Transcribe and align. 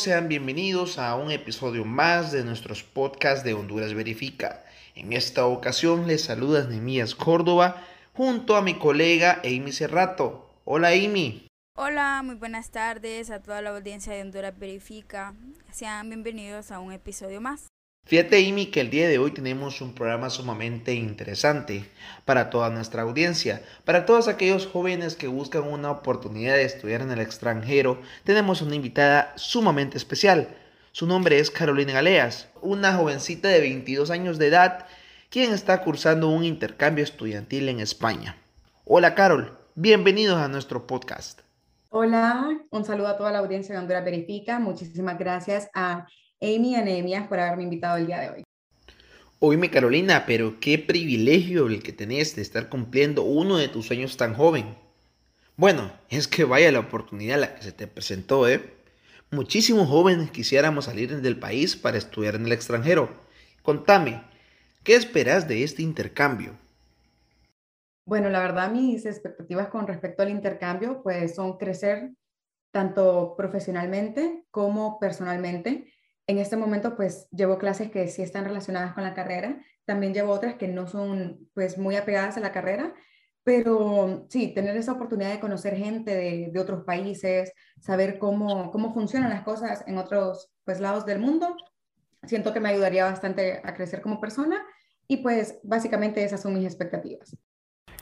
sean 0.00 0.28
bienvenidos 0.28 0.98
a 0.98 1.14
un 1.14 1.30
episodio 1.30 1.84
más 1.84 2.32
de 2.32 2.44
nuestros 2.44 2.82
podcasts 2.82 3.44
de 3.44 3.54
Honduras 3.54 3.94
Verifica. 3.94 4.64
En 4.94 5.12
esta 5.12 5.46
ocasión 5.46 6.06
les 6.06 6.22
saluda 6.24 6.64
Nemías 6.64 7.14
Córdoba 7.14 7.82
junto 8.12 8.56
a 8.56 8.62
mi 8.62 8.74
colega 8.74 9.40
Amy 9.44 9.72
Cerrato. 9.72 10.50
Hola 10.64 10.88
Amy. 10.88 11.46
Hola, 11.76 12.22
muy 12.24 12.34
buenas 12.34 12.70
tardes 12.70 13.30
a 13.30 13.40
toda 13.42 13.62
la 13.62 13.70
audiencia 13.70 14.12
de 14.12 14.22
Honduras 14.22 14.58
Verifica. 14.58 15.34
Sean 15.72 16.08
bienvenidos 16.08 16.70
a 16.70 16.80
un 16.80 16.92
episodio 16.92 17.40
más. 17.40 17.73
Fíjate, 18.06 18.36
Amy, 18.46 18.66
que 18.66 18.82
el 18.82 18.90
día 18.90 19.08
de 19.08 19.18
hoy 19.18 19.30
tenemos 19.30 19.80
un 19.80 19.94
programa 19.94 20.28
sumamente 20.28 20.92
interesante 20.92 21.88
para 22.26 22.50
toda 22.50 22.68
nuestra 22.68 23.00
audiencia. 23.00 23.62
Para 23.86 24.04
todos 24.04 24.28
aquellos 24.28 24.66
jóvenes 24.66 25.16
que 25.16 25.26
buscan 25.26 25.62
una 25.62 25.90
oportunidad 25.90 26.54
de 26.54 26.64
estudiar 26.64 27.00
en 27.00 27.10
el 27.12 27.20
extranjero, 27.20 27.98
tenemos 28.24 28.60
una 28.60 28.74
invitada 28.74 29.32
sumamente 29.36 29.96
especial. 29.96 30.48
Su 30.92 31.06
nombre 31.06 31.38
es 31.38 31.50
Carolina 31.50 31.94
Galeas, 31.94 32.50
una 32.60 32.94
jovencita 32.94 33.48
de 33.48 33.60
22 33.60 34.10
años 34.10 34.36
de 34.36 34.48
edad, 34.48 34.86
quien 35.30 35.54
está 35.54 35.80
cursando 35.80 36.28
un 36.28 36.44
intercambio 36.44 37.04
estudiantil 37.04 37.70
en 37.70 37.80
España. 37.80 38.36
Hola, 38.84 39.14
Carol. 39.14 39.56
Bienvenidos 39.76 40.36
a 40.36 40.48
nuestro 40.48 40.86
podcast. 40.86 41.40
Hola, 41.88 42.50
un 42.70 42.84
saludo 42.84 43.08
a 43.08 43.16
toda 43.16 43.32
la 43.32 43.38
audiencia 43.38 43.74
de 43.74 43.80
Honduras 43.80 44.04
Verifica. 44.04 44.58
Muchísimas 44.58 45.18
gracias 45.18 45.70
a 45.72 46.06
Amy 46.44 46.76
Anemias 46.76 47.26
por 47.26 47.40
haberme 47.40 47.62
invitado 47.62 47.96
el 47.96 48.06
día 48.06 48.20
de 48.20 48.30
hoy. 48.30 48.44
Oíme 49.40 49.70
Carolina, 49.70 50.24
pero 50.26 50.60
qué 50.60 50.78
privilegio 50.78 51.66
el 51.66 51.82
que 51.82 51.92
tenés 51.92 52.36
de 52.36 52.42
estar 52.42 52.68
cumpliendo 52.68 53.22
uno 53.22 53.56
de 53.56 53.68
tus 53.68 53.86
sueños 53.86 54.16
tan 54.16 54.34
joven. 54.34 54.74
Bueno, 55.56 55.92
es 56.08 56.28
que 56.28 56.44
vaya 56.44 56.72
la 56.72 56.80
oportunidad 56.80 57.40
la 57.40 57.54
que 57.54 57.62
se 57.62 57.72
te 57.72 57.86
presentó, 57.86 58.48
¿eh? 58.48 58.74
Muchísimos 59.30 59.88
jóvenes 59.88 60.30
quisiéramos 60.30 60.84
salir 60.84 61.20
del 61.20 61.38
país 61.38 61.76
para 61.76 61.98
estudiar 61.98 62.36
en 62.36 62.46
el 62.46 62.52
extranjero. 62.52 63.08
Contame, 63.62 64.22
¿qué 64.82 64.94
esperas 64.94 65.48
de 65.48 65.64
este 65.64 65.82
intercambio? 65.82 66.52
Bueno, 68.06 68.28
la 68.28 68.40
verdad 68.40 68.70
mis 68.70 69.06
expectativas 69.06 69.68
con 69.68 69.86
respecto 69.86 70.22
al 70.22 70.30
intercambio 70.30 71.02
pues 71.02 71.34
son 71.34 71.56
crecer 71.56 72.12
tanto 72.70 73.34
profesionalmente 73.36 74.44
como 74.50 74.98
personalmente 74.98 75.92
en 76.26 76.38
este 76.38 76.56
momento 76.56 76.96
pues 76.96 77.28
llevo 77.30 77.58
clases 77.58 77.90
que 77.90 78.08
sí 78.08 78.22
están 78.22 78.44
relacionadas 78.44 78.94
con 78.94 79.04
la 79.04 79.14
carrera, 79.14 79.60
también 79.84 80.14
llevo 80.14 80.32
otras 80.32 80.54
que 80.54 80.68
no 80.68 80.86
son 80.86 81.48
pues 81.54 81.78
muy 81.78 81.96
apegadas 81.96 82.36
a 82.36 82.40
la 82.40 82.52
carrera, 82.52 82.94
pero 83.42 84.26
sí, 84.30 84.54
tener 84.54 84.76
esa 84.76 84.92
oportunidad 84.92 85.30
de 85.30 85.40
conocer 85.40 85.76
gente 85.76 86.50
de, 86.50 86.58
otros 86.58 86.84
países, 86.84 87.52
saber 87.78 88.18
cómo, 88.18 88.70
cómo 88.70 88.94
funcionan 88.94 89.30
las 89.30 89.42
cosas 89.42 89.84
en 89.86 89.98
otros 89.98 90.50
pues 90.64 90.80
lados 90.80 91.04
del 91.04 91.18
mundo, 91.18 91.54
siento 92.22 92.54
que 92.54 92.60
me 92.60 92.70
ayudaría 92.70 93.04
bastante 93.04 93.60
a 93.62 93.74
crecer 93.74 94.00
como 94.00 94.20
persona 94.20 94.64
y 95.06 95.18
pues 95.18 95.58
básicamente 95.62 96.24
esas 96.24 96.40
son 96.40 96.54
mis 96.54 96.64
expectativas. 96.64 97.36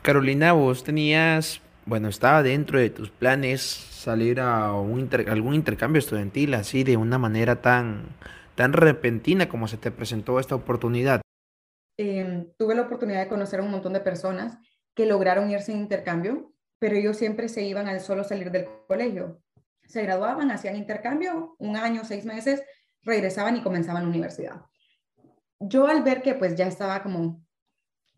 Carolina, 0.02 0.52
vos 0.52 0.84
tenías, 0.84 1.60
bueno, 1.86 2.08
estaba 2.08 2.42
dentro 2.42 2.78
de 2.78 2.90
tus 2.90 3.10
planes 3.10 3.62
salir 3.62 4.40
a 4.40 4.72
un 4.72 5.08
algún 5.28 5.54
intercambio 5.54 5.98
estudiantil 5.98 6.54
así 6.54 6.84
de 6.84 6.96
una 6.96 7.18
manera 7.18 7.62
tan, 7.62 8.16
tan 8.54 8.72
repentina 8.72 9.48
como 9.48 9.68
se 9.68 9.76
te 9.76 9.90
presentó 9.90 10.38
esta 10.40 10.54
oportunidad? 10.54 11.20
Em, 11.98 12.48
tuve 12.58 12.74
la 12.74 12.82
oportunidad 12.82 13.20
de 13.20 13.28
conocer 13.28 13.60
a 13.60 13.62
un 13.62 13.70
montón 13.70 13.92
de 13.92 14.00
personas 14.00 14.58
que 14.94 15.06
lograron 15.06 15.50
irse 15.50 15.72
en 15.72 15.78
intercambio, 15.78 16.52
pero 16.78 16.96
ellos 16.96 17.16
siempre 17.16 17.48
se 17.48 17.62
iban 17.62 17.86
al 17.86 18.00
solo 18.00 18.24
salir 18.24 18.50
del 18.50 18.66
colegio. 18.86 19.40
Se 19.86 20.02
graduaban, 20.02 20.50
hacían 20.50 20.76
intercambio, 20.76 21.54
un 21.58 21.76
año, 21.76 22.04
seis 22.04 22.24
meses, 22.24 22.62
regresaban 23.02 23.56
y 23.56 23.62
comenzaban 23.62 24.04
la 24.04 24.08
universidad. 24.08 24.62
Yo 25.60 25.86
al 25.86 26.02
ver 26.02 26.22
que 26.22 26.34
pues 26.34 26.56
ya 26.56 26.66
estaba 26.66 27.02
como 27.02 27.44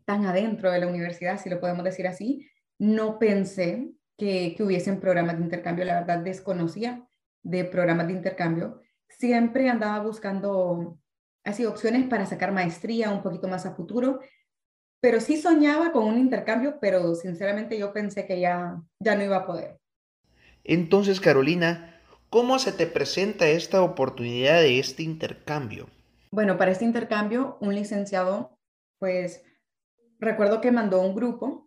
tan 0.05 0.25
adentro 0.25 0.71
de 0.71 0.79
la 0.79 0.87
universidad, 0.87 1.39
si 1.39 1.49
lo 1.49 1.59
podemos 1.59 1.83
decir 1.83 2.07
así, 2.07 2.47
no 2.77 3.19
pensé 3.19 3.91
que, 4.17 4.55
hubiesen 4.59 4.99
programas 4.99 5.37
de 5.37 5.43
intercambio. 5.43 5.85
La 5.85 5.99
verdad, 6.01 6.19
desconocía 6.19 7.07
de 7.43 7.65
programas 7.65 8.07
de 8.07 8.13
intercambio. 8.13 8.81
Siempre 9.07 9.69
andaba 9.69 10.03
buscando 10.03 10.99
así 11.43 11.65
opciones 11.65 12.07
para 12.07 12.25
sacar 12.25 12.51
maestría 12.51 13.11
un 13.11 13.21
poquito 13.21 13.47
más 13.47 13.65
a 13.65 13.75
futuro, 13.75 14.19
pero 14.99 15.21
sí 15.21 15.37
soñaba 15.37 15.91
con 15.91 16.05
un 16.05 16.17
intercambio, 16.17 16.79
pero 16.81 17.13
sinceramente 17.13 17.77
yo 17.77 17.93
pensé 17.93 18.25
que 18.25 18.39
ya, 18.39 18.81
ya 18.99 19.15
no 19.15 19.23
iba 19.23 19.37
a 19.37 19.45
poder. 19.45 19.79
Entonces, 20.63 21.21
Carolina, 21.21 22.01
¿cómo 22.29 22.57
se 22.57 22.71
te 22.71 22.87
presenta 22.87 23.47
esta 23.47 23.83
oportunidad 23.83 24.61
de 24.61 24.79
este 24.79 25.03
intercambio? 25.03 25.87
Bueno, 26.31 26.57
para 26.57 26.71
este 26.71 26.85
intercambio, 26.85 27.57
un 27.61 27.75
licenciado, 27.75 28.57
pues 28.97 29.43
recuerdo 30.19 30.59
que 30.59 30.71
mandó 30.71 31.01
un 31.01 31.15
grupo 31.15 31.64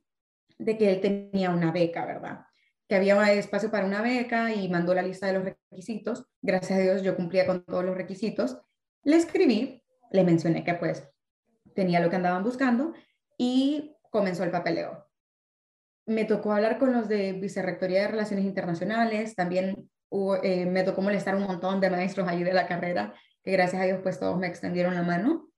de 0.58 0.76
que 0.76 0.90
él 0.90 1.00
tenía 1.00 1.50
una 1.50 1.72
beca, 1.72 2.04
¿verdad? 2.04 2.46
Que 2.88 2.96
había 2.96 3.32
espacio 3.32 3.70
para 3.70 3.86
una 3.86 4.02
beca 4.02 4.52
y 4.52 4.68
mandó 4.68 4.94
la 4.94 5.02
lista 5.02 5.26
de 5.26 5.34
los 5.34 5.44
requisitos. 5.44 6.26
Gracias 6.42 6.78
a 6.78 6.82
Dios 6.82 7.02
yo 7.02 7.16
cumplía 7.16 7.46
con 7.46 7.64
todos 7.64 7.84
los 7.84 7.96
requisitos. 7.96 8.58
Le 9.04 9.16
escribí, 9.16 9.82
le 10.10 10.24
mencioné 10.24 10.64
que 10.64 10.74
pues 10.74 11.08
tenía 11.74 12.00
lo 12.00 12.10
que 12.10 12.16
andaban 12.16 12.42
buscando 12.42 12.92
y 13.36 13.94
comenzó 14.10 14.44
el 14.44 14.50
papeleo. 14.50 15.06
Me 16.06 16.24
tocó 16.24 16.52
hablar 16.52 16.78
con 16.78 16.92
los 16.92 17.08
de 17.08 17.34
Vicerrectoría 17.34 18.02
de 18.02 18.08
Relaciones 18.08 18.46
Internacionales, 18.46 19.36
también 19.36 19.90
eh, 20.42 20.66
me 20.66 20.82
tocó 20.82 21.02
molestar 21.02 21.36
un 21.36 21.42
montón 21.42 21.80
de 21.80 21.90
maestros 21.90 22.26
allí 22.26 22.42
de 22.42 22.54
la 22.54 22.66
carrera, 22.66 23.14
que 23.44 23.52
gracias 23.52 23.82
a 23.82 23.84
Dios 23.84 24.00
pues 24.02 24.18
todos 24.18 24.38
me 24.38 24.46
extendieron 24.46 24.94
la 24.94 25.02
mano. 25.02 25.50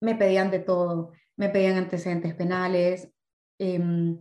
Me 0.00 0.16
pedían 0.16 0.50
de 0.50 0.58
todo, 0.58 1.12
me 1.36 1.48
pedían 1.48 1.76
antecedentes 1.76 2.34
penales, 2.34 3.08
Em, 3.62 4.18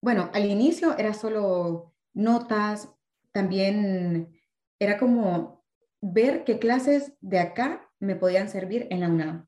bueno, 0.00 0.28
al 0.34 0.44
inicio 0.44 0.98
era 0.98 1.14
solo 1.14 1.94
notas, 2.14 2.88
también 3.30 4.36
era 4.80 4.98
como 4.98 5.64
ver 6.00 6.42
qué 6.42 6.58
clases 6.58 7.12
de 7.20 7.38
acá 7.38 7.88
me 8.00 8.16
podían 8.16 8.48
servir 8.48 8.88
en 8.90 8.98
la 8.98 9.08
UNAM. 9.08 9.46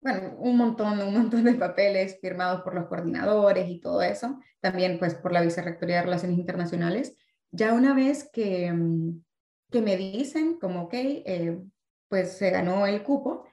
Bueno, 0.00 0.34
un 0.38 0.56
montón, 0.56 1.00
un 1.00 1.14
montón 1.14 1.44
de 1.44 1.54
papeles 1.54 2.18
firmados 2.20 2.62
por 2.62 2.74
los 2.74 2.86
coordinadores 2.86 3.70
y 3.70 3.80
todo 3.80 4.02
eso, 4.02 4.40
también 4.60 4.98
pues 4.98 5.14
por 5.14 5.30
la 5.30 5.42
Vicerrectoría 5.42 5.98
de 5.98 6.02
Relaciones 6.02 6.38
Internacionales. 6.38 7.16
Ya 7.52 7.72
una 7.72 7.94
vez 7.94 8.28
que, 8.32 8.66
em, 8.66 9.22
que 9.70 9.80
me 9.80 9.96
dicen 9.96 10.58
como, 10.58 10.82
ok, 10.82 10.94
eh, 10.94 11.62
pues 12.08 12.32
se 12.32 12.50
ganó 12.50 12.84
el 12.88 13.04
cupo, 13.04 13.46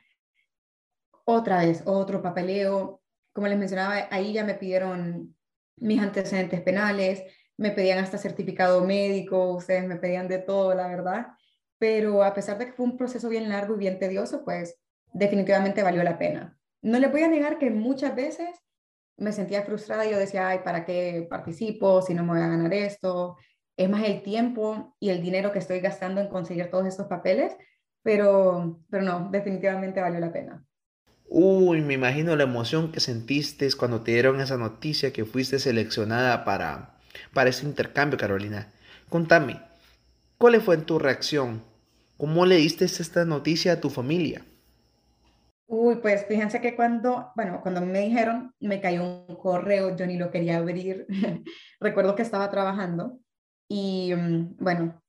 otra 1.23 1.59
vez, 1.59 1.83
otro 1.85 2.23
papeleo, 2.23 2.98
como 3.33 3.47
les 3.47 3.57
mencionaba, 3.57 4.07
ahí 4.11 4.33
ya 4.33 4.43
me 4.43 4.55
pidieron 4.55 5.35
mis 5.77 6.01
antecedentes 6.01 6.61
penales, 6.61 7.23
me 7.57 7.71
pedían 7.71 7.99
hasta 7.99 8.17
certificado 8.17 8.83
médico, 8.83 9.53
ustedes 9.53 9.85
me 9.85 9.97
pedían 9.97 10.27
de 10.27 10.39
todo, 10.39 10.73
la 10.73 10.87
verdad. 10.87 11.27
Pero 11.77 12.23
a 12.23 12.33
pesar 12.33 12.57
de 12.57 12.67
que 12.67 12.73
fue 12.73 12.85
un 12.85 12.97
proceso 12.97 13.29
bien 13.29 13.49
largo 13.49 13.75
y 13.75 13.79
bien 13.79 13.99
tedioso, 13.99 14.43
pues 14.43 14.79
definitivamente 15.13 15.83
valió 15.83 16.03
la 16.03 16.17
pena. 16.17 16.57
No 16.81 16.99
les 16.99 17.11
voy 17.11 17.23
a 17.23 17.27
negar 17.27 17.57
que 17.57 17.69
muchas 17.69 18.15
veces 18.15 18.49
me 19.17 19.33
sentía 19.33 19.63
frustrada 19.63 20.05
y 20.05 20.11
yo 20.11 20.17
decía, 20.17 20.47
ay, 20.47 20.59
¿para 20.63 20.85
qué 20.85 21.27
participo 21.29 22.01
si 22.01 22.13
no 22.13 22.23
me 22.23 22.33
voy 22.33 22.41
a 22.41 22.47
ganar 22.47 22.73
esto? 22.73 23.37
Es 23.75 23.89
más 23.89 24.03
el 24.05 24.23
tiempo 24.23 24.95
y 24.99 25.09
el 25.09 25.21
dinero 25.21 25.51
que 25.51 25.59
estoy 25.59 25.79
gastando 25.79 26.21
en 26.21 26.29
conseguir 26.29 26.69
todos 26.69 26.85
estos 26.85 27.07
papeles, 27.07 27.55
pero, 28.01 28.81
pero 28.89 29.03
no, 29.03 29.29
definitivamente 29.29 30.01
valió 30.01 30.19
la 30.19 30.31
pena. 30.31 30.65
Uy, 31.29 31.81
me 31.81 31.93
imagino 31.93 32.35
la 32.35 32.43
emoción 32.43 32.91
que 32.91 32.99
sentiste 32.99 33.69
cuando 33.77 34.01
te 34.01 34.11
dieron 34.11 34.41
esa 34.41 34.57
noticia 34.57 35.13
que 35.13 35.23
fuiste 35.25 35.59
seleccionada 35.59 36.43
para, 36.43 36.97
para 37.33 37.49
ese 37.51 37.65
intercambio, 37.65 38.17
Carolina. 38.19 38.71
Contame, 39.09 39.61
¿cuál 40.37 40.61
fue 40.61 40.77
tu 40.77 40.99
reacción? 40.99 41.63
¿Cómo 42.17 42.45
le 42.45 42.57
diste 42.57 42.85
esta 42.85 43.25
noticia 43.25 43.73
a 43.73 43.81
tu 43.81 43.89
familia? 43.89 44.43
Uy, 45.67 45.97
pues 45.97 46.25
fíjense 46.25 46.61
que 46.61 46.75
cuando, 46.75 47.31
bueno, 47.35 47.61
cuando 47.61 47.81
me 47.81 47.99
dijeron, 47.99 48.53
me 48.59 48.81
cayó 48.81 49.03
un 49.03 49.35
correo, 49.35 49.95
yo 49.95 50.07
ni 50.07 50.17
lo 50.17 50.31
quería 50.31 50.57
abrir. 50.57 51.05
Recuerdo 51.79 52.15
que 52.15 52.23
estaba 52.23 52.49
trabajando 52.49 53.19
y 53.67 54.13
mm, 54.15 54.57
bueno, 54.59 55.01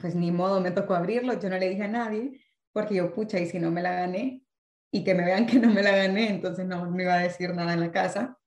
pues 0.00 0.14
ni 0.16 0.32
modo, 0.32 0.60
me 0.60 0.72
tocó 0.72 0.94
abrirlo, 0.94 1.38
yo 1.40 1.48
no 1.48 1.58
le 1.58 1.68
dije 1.68 1.84
a 1.84 1.88
nadie, 1.88 2.40
porque 2.72 2.96
yo, 2.96 3.14
pucha, 3.14 3.38
y 3.38 3.46
si 3.46 3.60
no 3.60 3.70
me 3.70 3.82
la 3.82 3.92
gané, 3.92 4.42
y 4.90 5.04
que 5.04 5.14
me 5.14 5.24
vean 5.24 5.46
que 5.46 5.58
no 5.58 5.70
me 5.72 5.82
la 5.82 5.94
gané, 5.94 6.30
entonces 6.30 6.66
no, 6.66 6.90
me 6.90 7.02
iba 7.02 7.14
a 7.14 7.22
decir 7.22 7.54
nada 7.54 7.74
en 7.74 7.80
la 7.80 7.92
casa, 7.92 8.38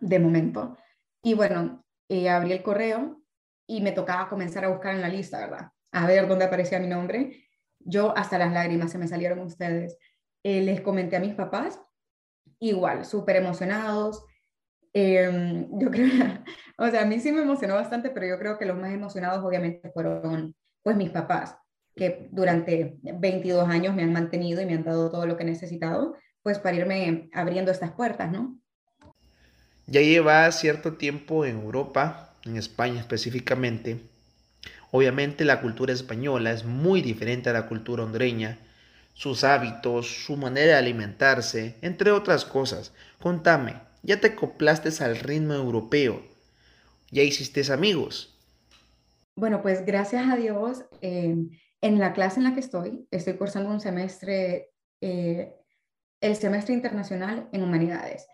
de 0.00 0.18
momento. 0.18 0.76
Y 1.22 1.34
bueno, 1.34 1.84
eh, 2.08 2.28
abrí 2.28 2.52
el 2.52 2.62
correo 2.62 3.22
y 3.66 3.80
me 3.80 3.92
tocaba 3.92 4.28
comenzar 4.28 4.64
a 4.64 4.68
buscar 4.68 4.94
en 4.94 5.02
la 5.02 5.08
lista, 5.08 5.40
¿verdad? 5.40 5.72
A 5.92 6.06
ver 6.06 6.28
dónde 6.28 6.44
aparecía 6.44 6.78
mi 6.78 6.86
nombre. 6.86 7.44
Yo 7.80 8.16
hasta 8.16 8.38
las 8.38 8.52
lágrimas 8.52 8.92
se 8.92 8.98
me 8.98 9.08
salieron 9.08 9.40
ustedes. 9.40 9.96
Eh, 10.42 10.62
les 10.62 10.80
comenté 10.80 11.16
a 11.16 11.20
mis 11.20 11.34
papás, 11.34 11.80
igual, 12.58 13.04
súper 13.04 13.36
emocionados. 13.36 14.24
Em, 14.92 15.68
yo 15.78 15.90
creo, 15.90 16.08
o 16.78 16.88
sea, 16.88 17.02
a 17.02 17.04
mí 17.06 17.20
sí 17.20 17.32
me 17.32 17.42
emocionó 17.42 17.74
bastante, 17.74 18.10
pero 18.10 18.26
yo 18.26 18.38
creo 18.38 18.58
que 18.58 18.66
los 18.66 18.76
más 18.76 18.92
emocionados 18.92 19.44
obviamente 19.44 19.90
fueron 19.90 20.54
pues 20.82 20.96
mis 20.96 21.10
papás. 21.10 21.56
Que 21.98 22.28
durante 22.30 22.96
22 23.02 23.68
años 23.68 23.94
me 23.94 24.02
han 24.02 24.12
mantenido 24.12 24.62
y 24.62 24.66
me 24.66 24.74
han 24.74 24.84
dado 24.84 25.10
todo 25.10 25.26
lo 25.26 25.36
que 25.36 25.42
he 25.42 25.46
necesitado, 25.46 26.16
pues 26.42 26.58
para 26.58 26.76
irme 26.76 27.28
abriendo 27.34 27.70
estas 27.70 27.92
puertas, 27.92 28.32
¿no? 28.32 28.58
Ya 29.86 30.00
lleva 30.00 30.50
cierto 30.52 30.94
tiempo 30.94 31.44
en 31.44 31.56
Europa, 31.60 32.34
en 32.44 32.56
España 32.56 33.00
específicamente. 33.00 34.00
Obviamente 34.90 35.44
la 35.44 35.60
cultura 35.60 35.92
española 35.92 36.52
es 36.52 36.64
muy 36.64 37.02
diferente 37.02 37.50
a 37.50 37.52
la 37.52 37.66
cultura 37.66 38.04
hondureña, 38.04 38.58
sus 39.12 39.44
hábitos, 39.44 40.24
su 40.24 40.36
manera 40.36 40.74
de 40.74 40.78
alimentarse, 40.78 41.74
entre 41.82 42.12
otras 42.12 42.44
cosas. 42.44 42.92
Contame, 43.20 43.74
¿ya 44.02 44.20
te 44.20 44.28
acoplaste 44.28 44.90
al 45.02 45.18
ritmo 45.18 45.54
europeo? 45.54 46.22
¿Ya 47.10 47.22
hiciste 47.22 47.72
amigos? 47.72 48.38
Bueno, 49.34 49.62
pues 49.62 49.86
gracias 49.86 50.28
a 50.30 50.36
Dios, 50.36 50.84
eh, 51.00 51.36
en 51.80 51.98
la 51.98 52.12
clase 52.12 52.40
en 52.40 52.44
la 52.44 52.54
que 52.54 52.60
estoy, 52.60 53.06
estoy 53.10 53.34
cursando 53.34 53.70
un 53.70 53.80
semestre, 53.80 54.72
eh, 55.00 55.54
el 56.20 56.36
semestre 56.36 56.74
internacional 56.74 57.48
en 57.52 57.62
humanidades. 57.62 58.26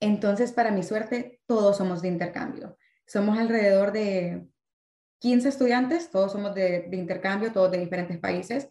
Entonces, 0.00 0.52
para 0.52 0.70
mi 0.70 0.82
suerte, 0.82 1.40
todos 1.46 1.76
somos 1.76 2.02
de 2.02 2.08
intercambio. 2.08 2.76
Somos 3.06 3.38
alrededor 3.38 3.92
de 3.92 4.48
15 5.20 5.48
estudiantes, 5.48 6.10
todos 6.10 6.32
somos 6.32 6.54
de, 6.54 6.86
de 6.88 6.96
intercambio, 6.96 7.52
todos 7.52 7.70
de 7.70 7.78
diferentes 7.78 8.18
países. 8.18 8.70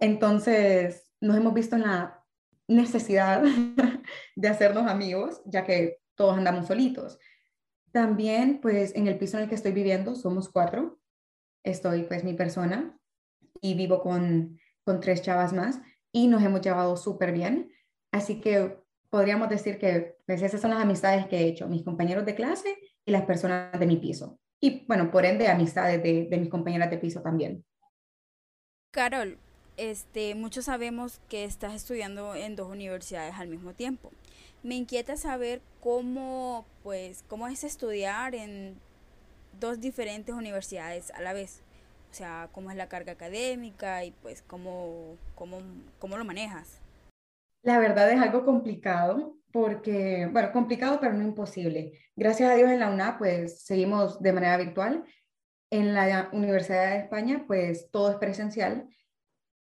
Entonces, 0.00 1.06
nos 1.20 1.36
hemos 1.36 1.52
visto 1.52 1.76
en 1.76 1.82
la 1.82 2.24
necesidad 2.68 3.42
de 4.36 4.48
hacernos 4.48 4.86
amigos, 4.90 5.42
ya 5.44 5.64
que 5.64 5.98
todos 6.14 6.38
andamos 6.38 6.66
solitos. 6.66 7.18
También, 7.92 8.60
pues, 8.60 8.94
en 8.94 9.06
el 9.06 9.18
piso 9.18 9.36
en 9.36 9.44
el 9.44 9.48
que 9.48 9.54
estoy 9.54 9.72
viviendo, 9.72 10.14
somos 10.14 10.48
cuatro. 10.48 10.98
Estoy, 11.62 12.04
pues, 12.04 12.24
mi 12.24 12.34
persona 12.34 12.98
y 13.64 13.72
vivo 13.72 14.02
con, 14.02 14.58
con 14.84 15.00
tres 15.00 15.22
chavas 15.22 15.54
más 15.54 15.80
y 16.12 16.28
nos 16.28 16.42
hemos 16.42 16.60
llevado 16.60 16.98
súper 16.98 17.32
bien. 17.32 17.72
Así 18.12 18.38
que 18.38 18.76
podríamos 19.08 19.48
decir 19.48 19.78
que 19.78 20.18
pues, 20.26 20.42
esas 20.42 20.60
son 20.60 20.70
las 20.70 20.82
amistades 20.82 21.26
que 21.28 21.38
he 21.38 21.48
hecho, 21.48 21.66
mis 21.66 21.82
compañeros 21.82 22.26
de 22.26 22.34
clase 22.34 22.76
y 23.06 23.10
las 23.10 23.22
personas 23.22 23.80
de 23.80 23.86
mi 23.86 23.96
piso. 23.96 24.38
Y 24.60 24.84
bueno, 24.86 25.10
por 25.10 25.24
ende, 25.24 25.48
amistades 25.48 26.02
de, 26.02 26.26
de 26.26 26.36
mis 26.36 26.50
compañeras 26.50 26.90
de 26.90 26.98
piso 26.98 27.22
también. 27.22 27.64
Carol, 28.90 29.38
este, 29.78 30.34
muchos 30.34 30.66
sabemos 30.66 31.22
que 31.30 31.44
estás 31.44 31.72
estudiando 31.72 32.34
en 32.34 32.56
dos 32.56 32.70
universidades 32.70 33.34
al 33.36 33.48
mismo 33.48 33.72
tiempo. 33.72 34.12
Me 34.62 34.74
inquieta 34.74 35.16
saber 35.16 35.62
cómo, 35.80 36.66
pues, 36.82 37.24
cómo 37.28 37.48
es 37.48 37.64
estudiar 37.64 38.34
en 38.34 38.78
dos 39.58 39.80
diferentes 39.80 40.34
universidades 40.34 41.10
a 41.12 41.22
la 41.22 41.32
vez. 41.32 41.63
O 42.14 42.16
sea, 42.16 42.48
cómo 42.52 42.70
es 42.70 42.76
la 42.76 42.88
carga 42.88 43.10
académica 43.10 44.04
y 44.04 44.12
pues 44.12 44.40
cómo, 44.40 45.18
cómo, 45.34 45.58
cómo 45.98 46.16
lo 46.16 46.24
manejas. 46.24 46.80
La 47.64 47.80
verdad 47.80 48.08
es 48.08 48.20
algo 48.20 48.44
complicado 48.44 49.36
porque, 49.50 50.28
bueno, 50.30 50.52
complicado 50.52 51.00
pero 51.00 51.12
no 51.12 51.24
imposible. 51.24 51.98
Gracias 52.14 52.52
a 52.52 52.54
Dios 52.54 52.70
en 52.70 52.78
la 52.78 52.90
UNA 52.90 53.18
pues 53.18 53.64
seguimos 53.64 54.22
de 54.22 54.32
manera 54.32 54.56
virtual. 54.58 55.04
En 55.70 55.92
la 55.92 56.28
Universidad 56.32 56.90
de 56.90 56.98
España 56.98 57.42
pues 57.48 57.90
todo 57.90 58.12
es 58.12 58.16
presencial. 58.18 58.86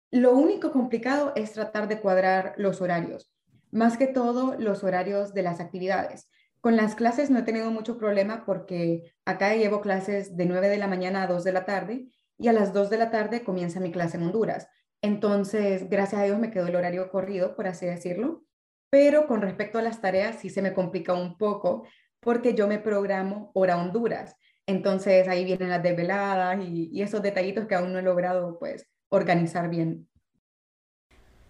Lo 0.10 0.34
único 0.34 0.72
complicado 0.72 1.34
es 1.36 1.52
tratar 1.52 1.90
de 1.90 2.00
cuadrar 2.00 2.54
los 2.56 2.80
horarios, 2.80 3.34
más 3.70 3.98
que 3.98 4.08
todo 4.08 4.56
los 4.58 4.86
horarios 4.86 5.34
de 5.34 5.44
las 5.44 5.60
actividades. 5.60 6.30
Con 6.62 6.78
las 6.78 6.96
clases 6.96 7.30
no 7.30 7.40
he 7.40 7.44
tenido 7.44 7.70
mucho 7.70 7.98
problema 7.98 8.46
porque 8.46 9.14
acá 9.26 9.54
llevo 9.56 9.82
clases 9.82 10.38
de 10.38 10.46
9 10.46 10.70
de 10.70 10.78
la 10.78 10.88
mañana 10.88 11.24
a 11.24 11.28
2 11.28 11.44
de 11.44 11.52
la 11.52 11.66
tarde 11.66 12.08
y 12.40 12.48
a 12.48 12.54
las 12.54 12.74
2 12.74 12.90
de 12.90 12.98
la 12.98 13.12
tarde 13.12 13.44
comienza 13.44 13.80
mi 13.80 13.92
clase 13.92 14.18
en 14.18 14.24
Honduras. 14.24 14.68
Entonces, 15.02 15.90
gracias 15.90 16.22
a 16.22 16.26
Dios 16.26 16.40
me 16.40 16.52
quedó 16.52 16.68
el 16.68 16.76
horario 16.76 17.12
corrido, 17.12 17.56
por 17.56 17.68
así 17.68 17.86
decirlo, 17.86 18.44
pero 18.90 19.28
con 19.28 19.42
respecto 19.42 19.78
a 19.78 19.82
las 19.82 20.02
tareas 20.02 20.40
sí 20.40 20.50
se 20.50 20.62
me 20.62 20.74
complica 20.74 21.14
un 21.14 21.38
poco 21.38 21.86
porque 22.22 22.56
yo 22.56 22.68
me 22.68 22.80
programo 22.80 23.52
hora 23.54 23.78
Honduras. 23.78 24.36
Entonces 24.66 25.28
ahí 25.28 25.46
vienen 25.46 25.70
las 25.70 25.84
desveladas 25.84 26.60
y, 26.64 26.90
y 26.92 27.02
esos 27.02 27.22
detallitos 27.22 27.68
que 27.68 27.76
aún 27.76 27.94
no 27.94 28.00
he 28.00 28.04
logrado 28.04 28.58
pues 28.58 28.88
organizar 29.10 29.70
bien. 29.70 30.08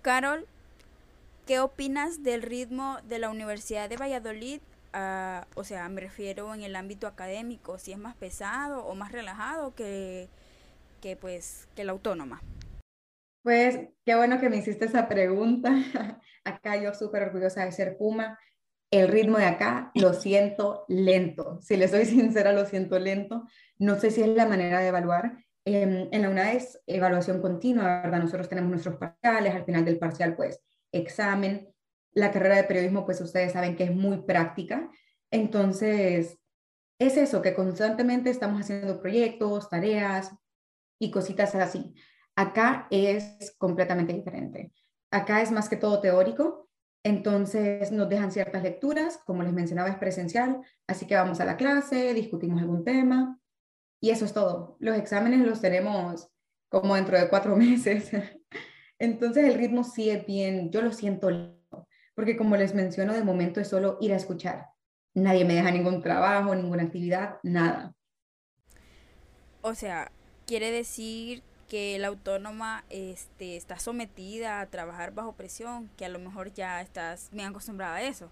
Carol, 0.01 0.47
¿qué 1.45 1.59
opinas 1.59 2.23
del 2.23 2.41
ritmo 2.41 2.97
de 3.07 3.19
la 3.19 3.29
Universidad 3.29 3.89
de 3.89 3.97
Valladolid? 3.97 4.61
Uh, 4.93 5.43
o 5.55 5.63
sea, 5.63 5.87
me 5.89 6.01
refiero 6.01 6.53
en 6.55 6.63
el 6.63 6.75
ámbito 6.75 7.05
académico, 7.05 7.77
si 7.77 7.91
es 7.91 7.99
más 7.99 8.15
pesado 8.15 8.85
o 8.85 8.95
más 8.95 9.11
relajado 9.11 9.75
que 9.75 10.29
que 10.99 11.15
pues 11.15 11.67
que 11.75 11.83
la 11.83 11.91
autónoma? 11.91 12.41
Pues 13.43 13.79
qué 14.05 14.15
bueno 14.15 14.39
que 14.39 14.49
me 14.49 14.57
hiciste 14.57 14.85
esa 14.85 15.07
pregunta. 15.07 15.71
acá 16.43 16.81
yo 16.81 16.93
súper 16.93 17.23
orgullosa 17.23 17.65
de 17.65 17.71
ser 17.71 17.97
Puma. 17.97 18.37
El 18.91 19.07
ritmo 19.07 19.37
de 19.37 19.45
acá 19.45 19.91
lo 19.95 20.13
siento 20.13 20.85
lento. 20.87 21.59
Si 21.61 21.77
le 21.77 21.87
soy 21.87 22.05
sincera, 22.05 22.51
lo 22.51 22.65
siento 22.65 22.99
lento. 22.99 23.45
No 23.77 23.99
sé 23.99 24.11
si 24.11 24.21
es 24.21 24.27
la 24.29 24.45
manera 24.45 24.79
de 24.79 24.87
evaluar. 24.87 25.45
Eh, 25.65 26.09
en 26.11 26.21
la 26.21 26.29
UNAD 26.29 26.55
es 26.55 26.81
evaluación 26.87 27.41
continua, 27.41 28.01
¿verdad? 28.01 28.19
Nosotros 28.19 28.49
tenemos 28.49 28.71
nuestros 28.71 28.95
parciales, 28.95 29.53
al 29.53 29.65
final 29.65 29.85
del 29.85 29.99
parcial, 29.99 30.35
pues, 30.35 30.61
examen. 30.91 31.69
La 32.13 32.31
carrera 32.31 32.55
de 32.55 32.63
periodismo, 32.63 33.05
pues, 33.05 33.21
ustedes 33.21 33.53
saben 33.53 33.75
que 33.75 33.83
es 33.83 33.93
muy 33.93 34.23
práctica. 34.23 34.89
Entonces, 35.31 36.39
es 36.99 37.17
eso, 37.17 37.41
que 37.41 37.53
constantemente 37.53 38.29
estamos 38.29 38.61
haciendo 38.61 38.99
proyectos, 38.99 39.69
tareas, 39.69 40.31
y 40.99 41.11
cositas 41.11 41.55
así. 41.55 41.93
Acá 42.35 42.87
es 42.91 43.55
completamente 43.57 44.13
diferente. 44.13 44.71
Acá 45.11 45.41
es 45.41 45.51
más 45.51 45.69
que 45.69 45.77
todo 45.77 46.01
teórico, 46.01 46.69
entonces 47.03 47.91
nos 47.91 48.09
dejan 48.09 48.31
ciertas 48.31 48.61
lecturas, 48.61 49.19
como 49.25 49.43
les 49.43 49.53
mencionaba 49.53 49.89
es 49.89 49.97
presencial, 49.97 50.61
así 50.85 51.07
que 51.07 51.15
vamos 51.15 51.39
a 51.39 51.45
la 51.45 51.57
clase, 51.57 52.13
discutimos 52.13 52.61
algún 52.61 52.83
tema 52.83 53.39
y 54.01 54.11
eso 54.11 54.25
es 54.25 54.33
todo. 54.33 54.77
Los 54.79 54.97
exámenes 54.97 55.39
los 55.39 55.61
tenemos 55.61 56.29
como 56.69 56.95
dentro 56.95 57.17
de 57.17 57.29
cuatro 57.29 57.55
meses. 57.57 58.11
Entonces 58.99 59.45
el 59.45 59.55
ritmo 59.55 59.83
sí 59.83 60.09
es 60.09 60.25
bien, 60.25 60.71
yo 60.71 60.81
lo 60.81 60.91
siento 60.91 61.29
porque 62.19 62.35
como 62.35 62.57
les 62.57 62.75
menciono, 62.75 63.13
de 63.13 63.23
momento 63.23 63.61
es 63.61 63.69
solo 63.69 63.97
ir 64.01 64.11
a 64.11 64.17
escuchar. 64.17 64.65
Nadie 65.13 65.45
me 65.45 65.55
deja 65.55 65.71
ningún 65.71 66.01
trabajo, 66.01 66.53
ninguna 66.53 66.83
actividad, 66.83 67.37
nada. 67.43 67.95
O 69.61 69.73
sea, 69.73 70.11
quiere 70.49 70.71
decir 70.71 71.43
que 71.69 71.99
la 71.99 72.07
autónoma 72.07 72.83
este, 72.89 73.55
está 73.55 73.77
sometida 73.77 74.61
a 74.61 74.65
trabajar 74.65 75.13
bajo 75.13 75.33
presión, 75.33 75.91
que 75.95 76.05
a 76.05 76.09
lo 76.09 76.17
mejor 76.17 76.51
ya 76.51 76.81
estás 76.81 77.29
bien 77.31 77.49
acostumbrada 77.49 77.97
a 77.97 78.01
eso. 78.01 78.31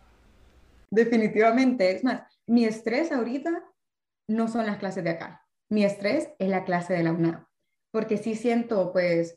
Definitivamente, 0.89 1.91
es 1.91 2.03
más, 2.03 2.23
mi 2.47 2.65
estrés 2.65 3.11
ahorita 3.11 3.63
no 4.27 4.47
son 4.47 4.65
las 4.65 4.77
clases 4.77 5.03
de 5.03 5.11
acá, 5.11 5.45
mi 5.69 5.85
estrés 5.85 6.29
es 6.39 6.49
la 6.49 6.65
clase 6.65 6.93
de 6.93 7.03
la 7.03 7.11
UNAM, 7.11 7.45
porque 7.91 8.17
sí 8.17 8.33
siento 8.33 8.91
pues 8.91 9.35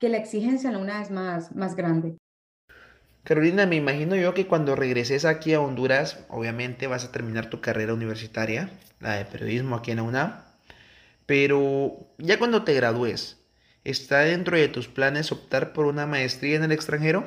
que 0.00 0.08
la 0.08 0.16
exigencia 0.16 0.70
en 0.70 0.74
la 0.74 0.82
UNAM 0.82 1.02
es 1.02 1.10
más, 1.12 1.54
más 1.54 1.76
grande. 1.76 2.16
Carolina, 3.22 3.64
me 3.64 3.76
imagino 3.76 4.16
yo 4.16 4.34
que 4.34 4.48
cuando 4.48 4.74
regreses 4.74 5.24
aquí 5.24 5.54
a 5.54 5.60
Honduras, 5.60 6.24
obviamente 6.30 6.88
vas 6.88 7.04
a 7.04 7.12
terminar 7.12 7.48
tu 7.48 7.60
carrera 7.60 7.94
universitaria, 7.94 8.70
la 8.98 9.14
de 9.14 9.24
periodismo 9.24 9.76
aquí 9.76 9.92
en 9.92 9.98
la 9.98 10.02
UNAM. 10.02 10.47
Pero 11.28 12.14
ya 12.16 12.38
cuando 12.38 12.64
te 12.64 12.72
gradúes, 12.72 13.44
¿está 13.84 14.20
dentro 14.20 14.56
de 14.56 14.68
tus 14.68 14.88
planes 14.88 15.30
optar 15.30 15.74
por 15.74 15.84
una 15.84 16.06
maestría 16.06 16.56
en 16.56 16.64
el 16.64 16.72
extranjero? 16.72 17.22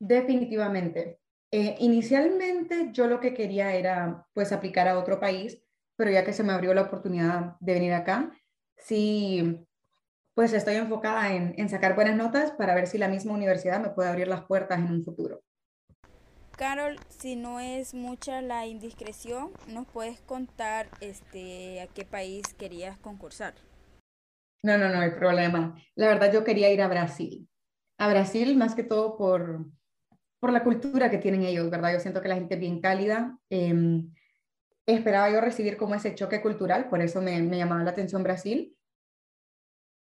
Definitivamente. 0.00 1.20
Eh, 1.52 1.76
inicialmente 1.78 2.88
yo 2.90 3.06
lo 3.06 3.20
que 3.20 3.32
quería 3.32 3.76
era 3.76 4.26
pues 4.34 4.50
aplicar 4.50 4.88
a 4.88 4.98
otro 4.98 5.20
país, 5.20 5.62
pero 5.94 6.10
ya 6.10 6.24
que 6.24 6.32
se 6.32 6.42
me 6.42 6.52
abrió 6.52 6.74
la 6.74 6.82
oportunidad 6.82 7.54
de 7.60 7.74
venir 7.74 7.92
acá, 7.92 8.32
sí, 8.76 9.64
pues 10.34 10.52
estoy 10.52 10.74
enfocada 10.74 11.32
en, 11.32 11.54
en 11.56 11.68
sacar 11.68 11.94
buenas 11.94 12.16
notas 12.16 12.50
para 12.50 12.74
ver 12.74 12.88
si 12.88 12.98
la 12.98 13.06
misma 13.06 13.34
universidad 13.34 13.80
me 13.80 13.90
puede 13.90 14.08
abrir 14.08 14.26
las 14.26 14.46
puertas 14.46 14.80
en 14.80 14.90
un 14.90 15.04
futuro. 15.04 15.44
Carol, 16.56 16.98
si 17.08 17.34
no 17.34 17.58
es 17.58 17.94
mucha 17.94 18.40
la 18.40 18.66
indiscreción, 18.66 19.50
¿nos 19.66 19.86
puedes 19.86 20.20
contar 20.20 20.88
este, 21.00 21.80
a 21.80 21.88
qué 21.88 22.04
país 22.04 22.42
querías 22.54 22.96
concursar? 22.98 23.54
No, 24.62 24.78
no, 24.78 24.88
no 24.88 25.00
hay 25.00 25.10
problema. 25.10 25.76
La 25.96 26.06
verdad 26.06 26.32
yo 26.32 26.44
quería 26.44 26.72
ir 26.72 26.80
a 26.80 26.88
Brasil. 26.88 27.48
A 27.98 28.08
Brasil 28.08 28.56
más 28.56 28.74
que 28.74 28.84
todo 28.84 29.16
por, 29.16 29.66
por 30.38 30.52
la 30.52 30.62
cultura 30.62 31.10
que 31.10 31.18
tienen 31.18 31.42
ellos, 31.42 31.68
¿verdad? 31.70 31.92
Yo 31.92 32.00
siento 32.00 32.22
que 32.22 32.28
la 32.28 32.36
gente 32.36 32.54
es 32.54 32.60
bien 32.60 32.80
cálida. 32.80 33.36
Eh, 33.50 34.04
esperaba 34.86 35.30
yo 35.30 35.40
recibir 35.40 35.76
como 35.76 35.96
ese 35.96 36.14
choque 36.14 36.40
cultural, 36.40 36.88
por 36.88 37.02
eso 37.02 37.20
me, 37.20 37.42
me 37.42 37.58
llamaba 37.58 37.82
la 37.82 37.90
atención 37.90 38.22
Brasil. 38.22 38.76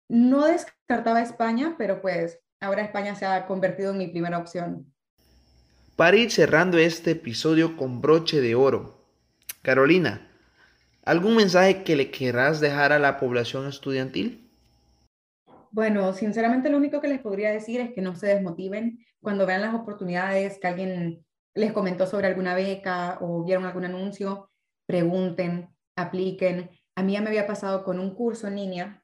No 0.08 0.46
descartaba 0.46 1.22
España, 1.22 1.76
pero 1.78 2.02
pues 2.02 2.40
ahora 2.60 2.84
España 2.84 3.16
se 3.16 3.26
ha 3.26 3.48
convertido 3.48 3.92
en 3.92 3.98
mi 3.98 4.08
primera 4.08 4.38
opción. 4.38 4.93
Para 5.96 6.18
ir 6.18 6.32
cerrando 6.32 6.80
este 6.80 7.12
episodio 7.12 7.78
con 7.78 8.02
broche 8.02 8.42
de 8.42 8.56
oro, 8.56 9.06
Carolina, 9.62 10.28
¿algún 11.06 11.36
mensaje 11.36 11.84
que 11.84 11.96
le 11.96 12.10
querrás 12.10 12.60
dejar 12.60 12.92
a 12.92 12.98
la 12.98 13.20
población 13.20 13.68
estudiantil? 13.68 14.50
Bueno, 15.70 16.12
sinceramente 16.14 16.72
lo 16.72 16.78
único 16.78 17.00
que 17.00 17.08
les 17.08 17.20
podría 17.20 17.52
decir 17.52 17.80
es 17.80 17.94
que 17.94 18.02
no 18.02 18.16
se 18.16 18.26
desmotiven 18.26 19.06
cuando 19.22 19.46
vean 19.46 19.62
las 19.62 19.76
oportunidades, 19.76 20.58
que 20.58 20.68
alguien 20.68 21.24
les 21.54 21.72
comentó 21.74 22.08
sobre 22.08 22.26
alguna 22.26 22.56
beca 22.56 23.20
o 23.22 23.44
vieron 23.44 23.66
algún 23.66 23.86
anuncio, 23.86 24.50
pregunten, 24.88 25.70
apliquen. 25.96 26.72
A 26.96 27.04
mí 27.04 27.14
ya 27.14 27.22
me 27.22 27.28
había 27.28 27.46
pasado 27.46 27.84
con 27.84 28.00
un 28.00 28.16
curso 28.16 28.48
en 28.48 28.56
línea 28.56 29.04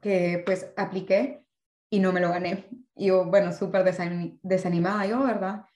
que 0.00 0.42
pues 0.46 0.72
apliqué 0.78 1.44
y 1.90 2.00
no 2.00 2.10
me 2.10 2.20
lo 2.20 2.30
gané. 2.30 2.70
Yo, 2.96 3.26
bueno, 3.26 3.52
súper 3.52 3.84
desanimada 3.84 5.06
yo, 5.06 5.22
¿verdad? 5.24 5.66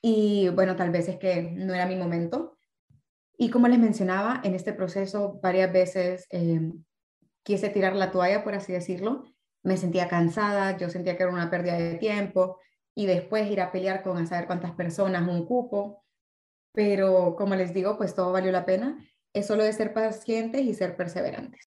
Y 0.00 0.48
bueno, 0.50 0.76
tal 0.76 0.90
vez 0.90 1.08
es 1.08 1.16
que 1.16 1.42
no 1.42 1.74
era 1.74 1.86
mi 1.86 1.96
momento. 1.96 2.58
Y 3.36 3.50
como 3.50 3.68
les 3.68 3.78
mencionaba, 3.78 4.40
en 4.44 4.54
este 4.54 4.72
proceso 4.72 5.38
varias 5.42 5.72
veces 5.72 6.26
eh, 6.30 6.72
quise 7.42 7.68
tirar 7.70 7.94
la 7.94 8.10
toalla, 8.10 8.44
por 8.44 8.54
así 8.54 8.72
decirlo. 8.72 9.24
Me 9.62 9.76
sentía 9.76 10.08
cansada, 10.08 10.76
yo 10.76 10.90
sentía 10.90 11.16
que 11.16 11.22
era 11.22 11.32
una 11.32 11.50
pérdida 11.50 11.76
de 11.78 11.94
tiempo 11.94 12.58
y 12.94 13.06
después 13.06 13.50
ir 13.50 13.60
a 13.60 13.70
pelear 13.70 14.02
con 14.02 14.18
a 14.18 14.26
saber 14.26 14.46
cuántas 14.46 14.72
personas, 14.72 15.28
un 15.28 15.46
cupo. 15.46 16.04
Pero 16.72 17.36
como 17.36 17.54
les 17.54 17.72
digo, 17.74 17.96
pues 17.96 18.14
todo 18.14 18.32
valió 18.32 18.52
la 18.52 18.66
pena. 18.66 18.98
Es 19.32 19.46
solo 19.46 19.64
de 19.64 19.72
ser 19.72 19.94
pacientes 19.94 20.62
y 20.62 20.74
ser 20.74 20.96
perseverantes. 20.96 21.67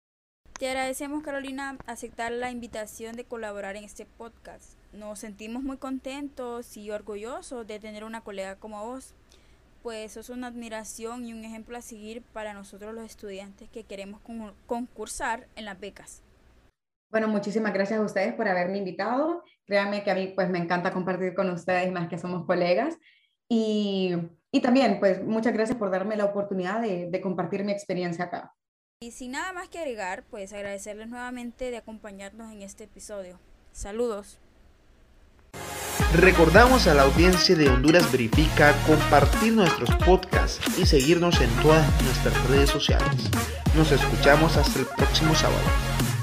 Te 0.64 0.70
agradecemos, 0.70 1.22
Carolina, 1.22 1.76
aceptar 1.84 2.32
la 2.32 2.50
invitación 2.50 3.16
de 3.16 3.26
colaborar 3.26 3.76
en 3.76 3.84
este 3.84 4.06
podcast. 4.06 4.78
Nos 4.94 5.18
sentimos 5.18 5.62
muy 5.62 5.76
contentos 5.76 6.78
y 6.78 6.90
orgullosos 6.90 7.66
de 7.66 7.78
tener 7.78 8.02
una 8.02 8.22
colega 8.22 8.56
como 8.56 8.82
vos 8.82 9.12
pues 9.82 10.16
es 10.16 10.30
una 10.30 10.46
admiración 10.46 11.26
y 11.26 11.34
un 11.34 11.44
ejemplo 11.44 11.76
a 11.76 11.82
seguir 11.82 12.22
para 12.32 12.54
nosotros 12.54 12.94
los 12.94 13.04
estudiantes 13.04 13.68
que 13.68 13.84
queremos 13.84 14.22
concursar 14.66 15.48
en 15.54 15.66
las 15.66 15.78
becas. 15.78 16.22
Bueno, 17.10 17.28
muchísimas 17.28 17.74
gracias 17.74 18.00
a 18.00 18.02
ustedes 18.02 18.32
por 18.32 18.48
haberme 18.48 18.78
invitado. 18.78 19.44
Créanme 19.66 20.02
que 20.02 20.12
a 20.12 20.14
mí 20.14 20.32
pues 20.34 20.48
me 20.48 20.60
encanta 20.60 20.94
compartir 20.94 21.34
con 21.34 21.50
ustedes 21.50 21.92
más 21.92 22.08
que 22.08 22.16
somos 22.16 22.46
colegas. 22.46 22.96
Y, 23.50 24.14
y 24.50 24.62
también 24.62 24.98
pues 24.98 25.22
muchas 25.22 25.52
gracias 25.52 25.76
por 25.76 25.90
darme 25.90 26.16
la 26.16 26.24
oportunidad 26.24 26.80
de, 26.80 27.10
de 27.10 27.20
compartir 27.20 27.64
mi 27.64 27.72
experiencia 27.72 28.24
acá. 28.24 28.54
Y 29.04 29.10
sin 29.10 29.32
nada 29.32 29.52
más 29.52 29.68
que 29.68 29.78
agregar, 29.78 30.24
pues 30.30 30.54
agradecerles 30.54 31.10
nuevamente 31.10 31.70
de 31.70 31.76
acompañarnos 31.76 32.50
en 32.50 32.62
este 32.62 32.84
episodio. 32.84 33.38
Saludos. 33.70 34.38
Recordamos 36.14 36.86
a 36.86 36.94
la 36.94 37.02
audiencia 37.02 37.54
de 37.54 37.68
Honduras 37.68 38.10
Verifica 38.10 38.74
compartir 38.86 39.52
nuestros 39.52 39.94
podcasts 40.06 40.78
y 40.78 40.86
seguirnos 40.86 41.38
en 41.42 41.50
todas 41.60 41.86
nuestras 42.02 42.48
redes 42.48 42.70
sociales. 42.70 43.28
Nos 43.76 43.92
escuchamos 43.92 44.56
hasta 44.56 44.78
el 44.78 44.86
próximo 44.86 45.34
sábado. 45.34 46.13